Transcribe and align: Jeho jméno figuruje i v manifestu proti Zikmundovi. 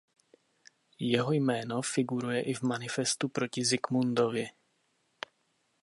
Jeho 0.99 1.31
jméno 1.31 1.81
figuruje 1.81 2.41
i 2.41 2.53
v 2.53 2.61
manifestu 2.61 3.29
proti 3.29 3.65
Zikmundovi. 3.65 4.47